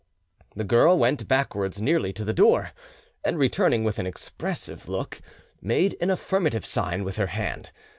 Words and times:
The 0.55 0.63
girl 0.63 0.97
went 0.97 1.27
backwards 1.27 1.79
nearly 1.79 2.11
to 2.13 2.25
the 2.25 2.33
door, 2.33 2.71
and 3.23 3.37
returning 3.37 3.83
with 3.83 3.99
an 3.99 4.07
expressive 4.07 4.89
look, 4.89 5.21
made 5.61 5.95
an 6.01 6.09
affirmative 6.09 6.65
sign 6.65 7.03
with 7.03 7.17
her 7.17 7.27
hand. 7.27 7.69